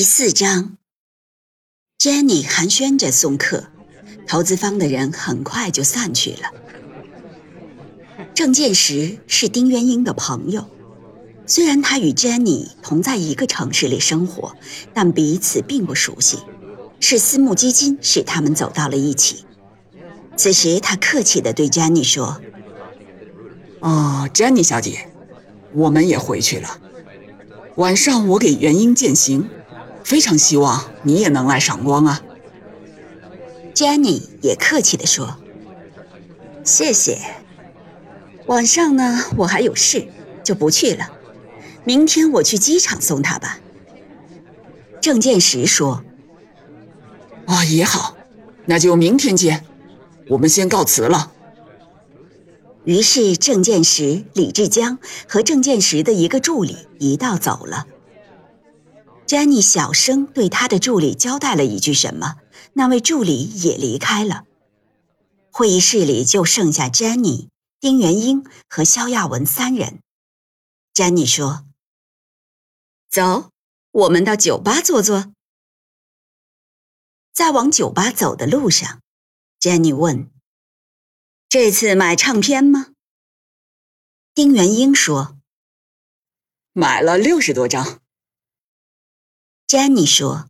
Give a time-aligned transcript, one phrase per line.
[0.00, 0.78] 第四章
[1.98, 3.66] ，Jenny 寒暄着送客，
[4.26, 6.50] 投资方的人很快就散去了。
[8.32, 10.70] 郑建石是丁元英的朋友，
[11.44, 14.56] 虽然他与 Jenny 同在一个城市里生活，
[14.94, 16.38] 但彼此并不熟悉。
[16.98, 19.44] 是私募基金使他们走到了一起。
[20.34, 22.40] 此时，他客气地对 Jenny 说
[23.80, 25.10] ：“哦，Jenny 小姐，
[25.74, 26.80] 我们也回去了。
[27.74, 29.50] 晚上我给元英践行。”
[30.04, 32.22] 非常希望你也能来赏光啊
[33.74, 35.36] ！Jenny 也客气地说
[36.64, 37.18] ：“谢谢。
[38.46, 40.08] 晚上呢，我还有事，
[40.42, 41.10] 就不去了。
[41.84, 43.60] 明天我去机场送他吧。”
[45.00, 46.02] 郑建石说
[47.46, 48.16] ：“啊，也好，
[48.66, 49.64] 那就明天见。
[50.30, 51.32] 我们先告辞了。”
[52.84, 57.86] 于是郑建石、李志江和郑建石的一个助理一道走了。
[59.30, 62.40] Jenny 小声对他的助理交代了一句什么，
[62.72, 64.42] 那位助理也离开了。
[65.52, 67.46] 会议室里就剩下 Jenny、
[67.78, 70.00] 丁元英和肖亚文三人。
[70.92, 71.64] Jenny 说
[73.08, 73.52] ：“走，
[73.92, 75.32] 我们到酒吧坐坐。”
[77.32, 79.00] 在往酒吧走的路上
[79.60, 80.28] ，Jenny 问
[81.48, 82.94] ：“这次买唱片吗？”
[84.34, 85.38] 丁元英说
[86.74, 88.00] ：“买了六十多张。”
[89.70, 90.48] Jenny 说：“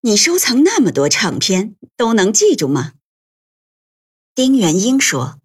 [0.00, 2.94] 你收藏那么多唱片，都能记住吗？”
[4.34, 5.38] 丁元英说：“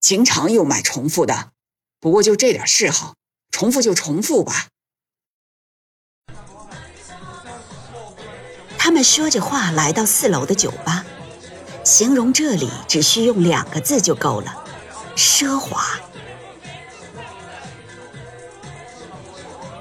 [0.00, 1.52] 经常有买重复的，
[1.98, 3.14] 不过就这点嗜好，
[3.50, 4.68] 重复就重复吧。”
[8.76, 11.06] 他们说着话来到四楼的酒吧，
[11.86, 14.62] 形容这里只需用两个字就够了：
[15.16, 15.98] 奢华。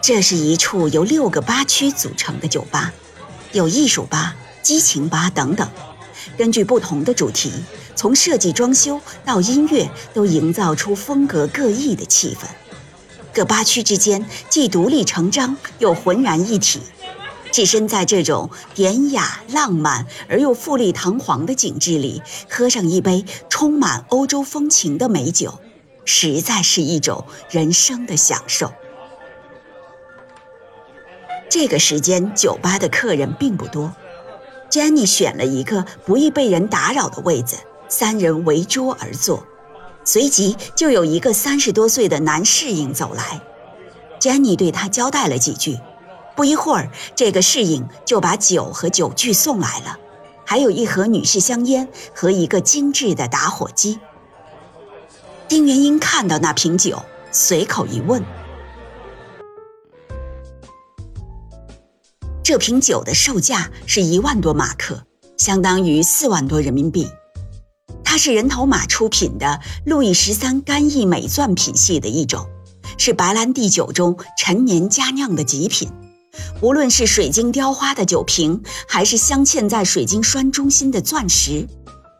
[0.07, 2.93] 这是一处由六个八区组成的酒吧，
[3.53, 5.67] 有艺术吧、激情吧等等。
[6.37, 7.51] 根据不同的主题，
[7.95, 12.45] 从设计、装修到音乐，都营造出风格各异的气氛。
[13.33, 16.81] 各八区之间既独立成章，又浑然一体。
[17.51, 25.57] 置身在这种典雅、浪漫而又富丽堂皇的景致里，喝上一杯充满欧洲风情的美酒，
[26.05, 28.71] 实在是一种人生的享受。
[31.49, 33.93] 这个时间，酒吧的客人并不多。
[34.69, 37.57] Jenny 选了一个不易被人打扰的位子，
[37.87, 39.45] 三人围桌而坐。
[40.03, 43.41] 随即就有一个三十多岁的男侍应走来
[44.19, 45.79] ，Jenny 对他交代了几句。
[46.35, 49.97] 不一会儿，这个侍应就把酒和酒具送来了，
[50.45, 53.99] 还有一盒女士香烟和一个精致的打火机。
[55.47, 57.01] 丁元英看到那瓶酒，
[57.31, 58.21] 随口一问。
[62.45, 65.03] 这瓶酒的售价是一万多马克，
[65.35, 67.07] 相当于四万多人民币。
[68.03, 72.45] 它是人头马出品的路易十三干邑美钻品系的一种，
[72.99, 75.89] 是白兰地酒中陈年佳酿的极品。
[76.61, 81.67] 无论是水晶雕花的酒瓶，还是镶嵌在水晶栓中心的钻石，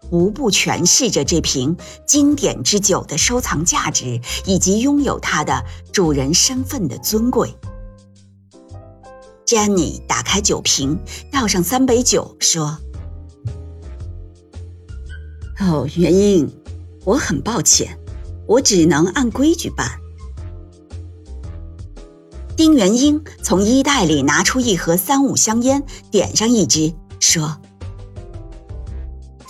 [0.10, 5.64] 无不诠释着这瓶经典之酒的收藏价值以及拥有它的
[5.94, 7.56] 主人身份的尊贵。
[9.46, 11.00] Jenny 打开酒瓶，
[11.32, 12.80] 倒上三杯酒，说
[15.62, 16.52] ：“哦，元英，
[17.04, 18.00] 我很抱歉，
[18.48, 19.88] 我只能按规矩办。”
[22.58, 27.56] 丁元英从衣袋里拿出一盒三五香烟，点上一支，说：“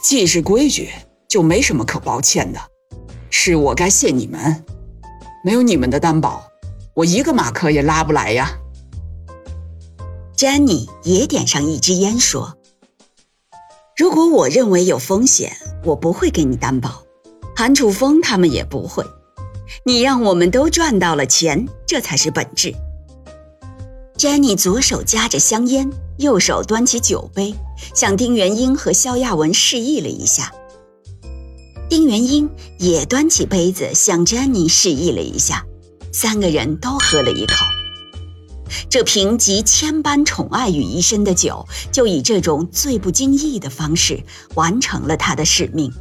[0.03, 0.89] 既是规矩，
[1.30, 2.59] 就没什么可抱歉的，
[3.30, 4.65] 是我该谢你们，
[5.45, 6.44] 没有你们的担保，
[6.95, 8.51] 我一个马克也拉不来呀。”
[10.38, 12.58] Jenny 也点上一支烟，说
[13.96, 15.56] ：“如果我认为有风险，
[15.86, 17.04] 我不会给你担保。
[17.56, 19.06] 韩楚风他们也不会。
[19.86, 22.76] 你让我们都赚到了钱，这才是本质。
[24.18, 27.56] ”Jenny 左手夹着香烟，右手端起酒杯，
[27.94, 30.52] 向丁元英和肖亚文示意了一下。
[31.88, 35.66] 丁元英也端起杯子向 Jenny 示意了一下，
[36.12, 37.54] 三个人都喝了一口。
[38.90, 44.24] 这瓶集千般宠爱于一身的酒，就以这种最不经意的方式
[44.56, 45.92] 完成了他的使命。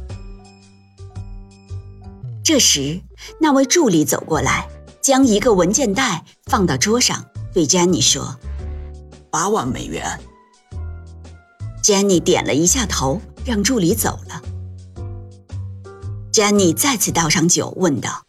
[2.43, 3.01] 这时，
[3.39, 4.67] 那位助理走过来，
[5.01, 8.39] 将一个文件袋放到桌上，对詹妮说
[9.31, 10.19] ：“八万美元。”
[11.83, 14.41] 詹妮点了一下头，让助理走了。
[16.31, 18.25] 詹妮再次倒上酒，问道：“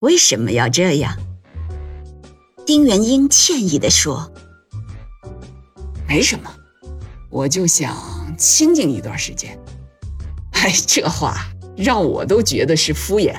[0.00, 1.16] 为什么要这样？”
[2.64, 4.32] 丁元英歉意地说
[6.08, 6.50] ：“没什么，
[7.28, 7.96] 我就想
[8.38, 9.58] 清静一段时间。
[10.52, 13.34] ”哎，这话让我都觉得是敷衍。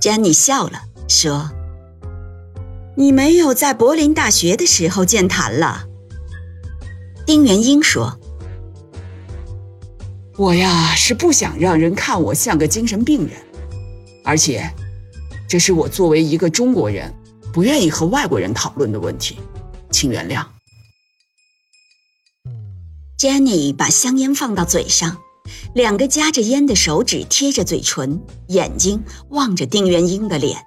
[0.00, 1.50] 詹妮笑了，说
[2.96, 5.86] ：“你没有在柏林大学的时候健谈了。”
[7.26, 8.18] 丁元英说
[10.38, 13.36] ：“我呀，是不想让人看我像个精神病人，
[14.24, 14.72] 而且。”
[15.52, 17.12] 这是我作为一个中国人
[17.52, 19.38] 不愿意和外国人讨论的问题，
[19.90, 20.46] 请原谅。
[23.18, 25.18] Jenny 把香烟放到嘴上，
[25.74, 30.64] 两个夹着烟的手指贴着嘴唇，眼睛望着丁元英的脸，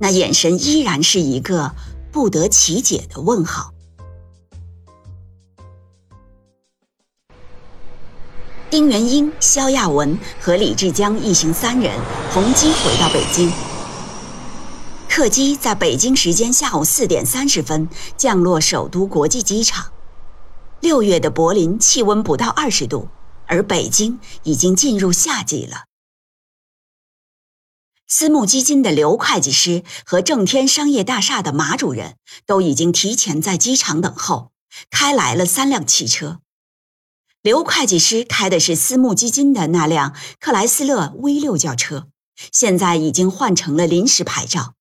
[0.00, 1.72] 那眼神依然是一个
[2.10, 3.74] 不得其解的问号。
[8.70, 12.00] 丁元英、肖亚文和李志江一行三人
[12.32, 13.52] 同机回到北京。
[15.14, 17.86] 客机在北京时间下午四点三十分
[18.16, 19.92] 降落首都国际机场。
[20.80, 23.08] 六月的柏林气温不到二十度，
[23.44, 25.84] 而北京已经进入夏季了。
[28.08, 32.16] 私募基金的刘会计师和正天商业大厦的马主任
[32.46, 34.50] 都已经提前在机场等候，
[34.90, 36.40] 开来了三辆汽车。
[37.42, 42.08] 刘会计师开的是私募基金的那辆克莱斯勒 V 六轿车，
[42.50, 44.72] 现在已经换成了临时牌照。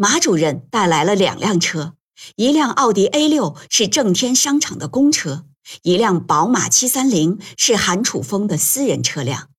[0.00, 1.96] 马主任带来了两辆车，
[2.36, 5.44] 一辆奥迪 A 六是正天商场的公车，
[5.82, 9.50] 一辆宝马七三零是韩楚风的私人车辆。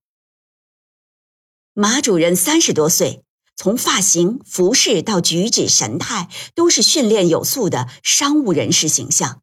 [1.74, 3.26] 马主任三十多岁，
[3.58, 9.42] 从发型、服饰到举止神态，都是训练有素的商务人士形象。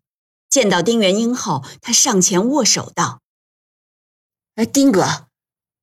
[0.49, 3.21] 见到丁元英后，他上前握手道
[4.57, 5.27] ：“哎，丁哥，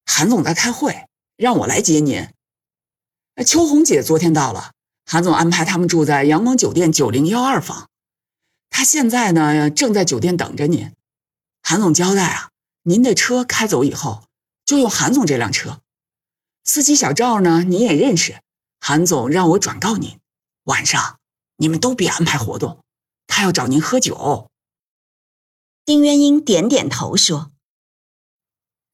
[0.07, 2.30] 韩总在开会，让我来接您。
[3.36, 4.71] 哎，秋红姐昨天到了。”
[5.05, 7.89] 韩总安排他们住在阳光酒店九零幺二房，
[8.69, 10.94] 他现在呢正在酒店等着您。
[11.61, 12.50] 韩总交代啊，
[12.83, 14.25] 您的车开走以后
[14.65, 15.81] 就用韩总这辆车，
[16.63, 18.41] 司机小赵呢您也认识，
[18.79, 20.19] 韩总让我转告您，
[20.63, 21.19] 晚上
[21.57, 22.83] 你们都别安排活动，
[23.27, 24.50] 他要找您喝酒。
[25.85, 27.51] 丁元英点点头说：“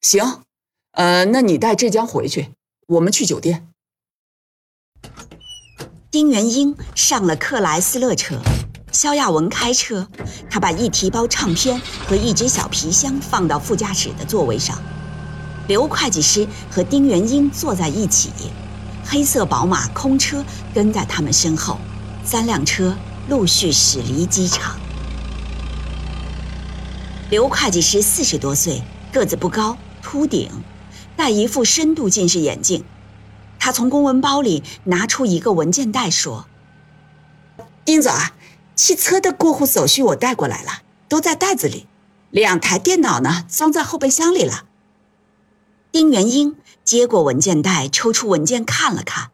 [0.02, 0.44] 行，
[0.92, 2.54] 呃，那你带浙江回去，
[2.88, 3.72] 我们去酒店。”
[6.12, 8.36] 丁元英上了克莱斯勒车，
[8.92, 10.08] 肖亚文开车。
[10.50, 14.82] 他把一提包唱片和一只小皮箱放到副驾驶的座位上。
[15.68, 18.32] 刘会计师和丁元英坐在一起，
[19.06, 21.78] 黑色宝马空车跟在他们身后。
[22.26, 22.98] 三辆车
[23.28, 24.80] 陆续驶离机场。
[27.30, 28.82] 刘会计师四十多岁，
[29.14, 30.50] 个子不高，秃顶，
[31.16, 32.84] 戴一副深度近视眼镜。
[33.70, 36.48] 他从公文包里拿出一个文件袋，说
[37.86, 38.34] ：“丁总啊，
[38.76, 41.86] 汽车的过户手续我带过来了，都在袋子里。
[42.32, 44.66] 两台电脑呢，装在后备箱里了。”
[45.94, 49.30] 丁元英接过文件袋，抽出文件看了看。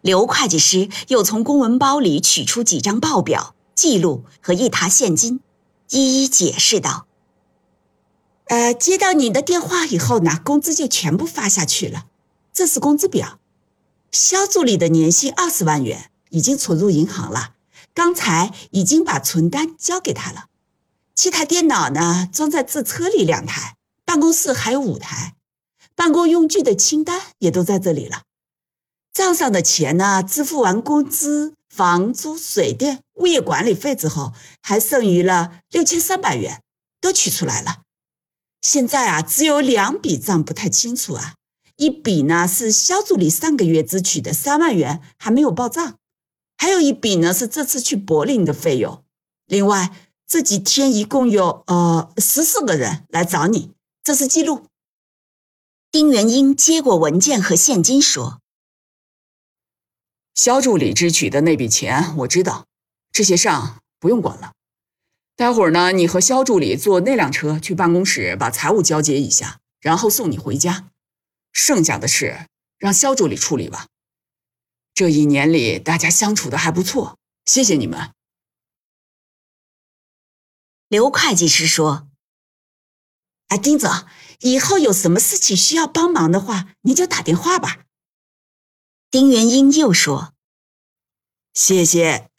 [0.00, 5.40] 刘会计师又从公文包里取出几张报表、记录和一沓现金，
[5.90, 7.06] 一一解释道
[8.46, 12.04] ：“呃，接到你的电话以后呢，工资就全部发下去了。”
[12.54, 13.40] 这是工资表，
[14.12, 17.54] 肖助理的年薪二十万元已经存入银行了，
[17.92, 20.46] 刚才已经把存单交给他了。
[21.16, 25.34] 七台电脑呢，装在自车里两台，办公室还有五台，
[25.96, 28.22] 办公用具的清单也都在这里了。
[29.12, 34.32] 账上的钱呢，支付完工资、房租、水电、物业管理费之后，
[34.62, 36.62] 还剩余了六千三百元，
[37.00, 37.82] 都取出来了。
[38.62, 41.34] 现在啊，只有两笔账不太清楚啊。
[41.76, 45.98] 一笔呢是肖助理上个月支取的三万元还没有报账，
[46.56, 49.02] 还有一笔呢是这次去柏林的费用。
[49.46, 49.92] 另外
[50.26, 53.72] 这几天一共有呃十四个人来找你，
[54.04, 54.66] 这是记录。
[55.90, 58.40] 丁元英接过文件和现金说
[60.34, 62.66] ：“肖助理支取的那笔钱我知道，
[63.12, 64.52] 这些账不用管了。
[65.36, 70.90] 待会儿呢，你和肖助理坐那辆车去办公室把财务交接一下，然后送你回家。”
[71.54, 72.46] 剩下的事
[72.76, 73.86] 让肖助理处理吧。
[74.92, 78.12] 这一年里，大家相处的还不错，谢谢你们。
[80.88, 82.08] 刘会计师说
[83.48, 83.90] ：“啊，丁总，
[84.40, 87.86] 以后有什么事情需要帮忙的话，您就打电话吧。”
[89.10, 90.34] 丁元英又说
[91.54, 92.30] ：“谢谢。”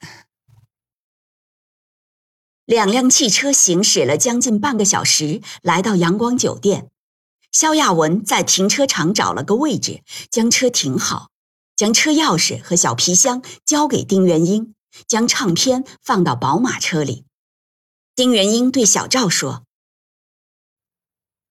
[2.65, 6.89] 两辆汽车行驶了将近半个小时，来到阳光酒店。
[7.55, 11.29] 肖亚文在停车场找了个位置，将车停好，
[11.74, 14.75] 将车钥匙和小皮箱交给丁元英，
[15.07, 17.24] 将唱片放到宝马车里。
[18.13, 19.63] 丁元英对小赵说：“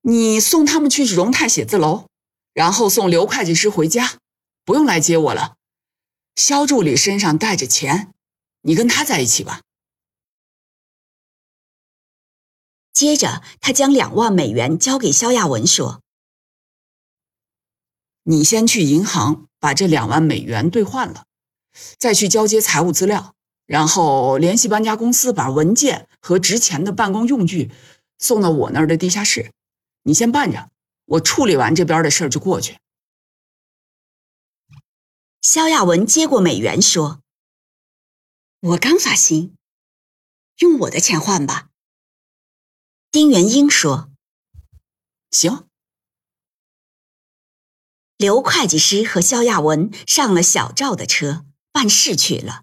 [0.04, 2.04] 你送他们去荣泰写字楼，
[2.52, 4.18] 然后送刘会计师回家，
[4.62, 5.54] 不用来接我了。
[6.36, 8.12] 肖助理身上带着钱，
[8.60, 9.62] 你跟他在一起吧。”
[12.94, 16.00] 接着，他将两万美元交给肖亚文，说
[18.22, 21.26] ：“你先去银行把这两万美元兑换了，
[21.98, 23.34] 再去交接财务资料，
[23.66, 27.72] 然后联系搬家公司把文件和值钱的办公用具
[28.16, 29.50] 送到我那儿的地下室。
[30.04, 30.70] 你先办着，
[31.06, 32.78] 我处理完这边的事儿就过去。”
[35.42, 37.20] 肖亚文接过美元，说
[38.62, 39.56] ：“我刚发薪，
[40.58, 41.70] 用我的钱换吧。”
[43.14, 44.10] 丁元英说
[45.30, 45.68] ：“行。”
[48.18, 52.62] 刘会计师和肖亚文上了小赵的车，办事去了。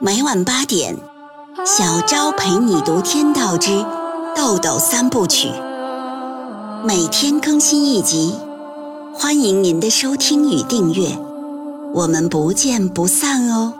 [0.00, 0.94] 每晚八点，
[1.66, 3.82] 小昭陪你读《天道之
[4.36, 5.48] 豆豆三部曲》，
[6.84, 8.38] 每天更新一集。
[9.12, 11.18] 欢迎您的收听与订阅，
[11.92, 13.79] 我们不见不散哦。